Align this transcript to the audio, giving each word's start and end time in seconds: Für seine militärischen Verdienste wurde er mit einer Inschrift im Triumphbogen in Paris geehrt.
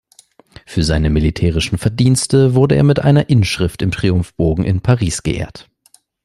Für 0.65 0.81
seine 0.83 1.11
militärischen 1.11 1.77
Verdienste 1.77 2.55
wurde 2.55 2.73
er 2.75 2.81
mit 2.83 2.99
einer 3.01 3.29
Inschrift 3.29 3.83
im 3.83 3.91
Triumphbogen 3.91 4.65
in 4.65 4.81
Paris 4.81 5.21
geehrt. 5.21 5.69